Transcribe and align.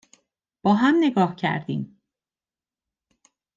با 0.63 0.73
هم 0.75 0.95
نگاه 0.99 1.35
کردیم 1.35 2.01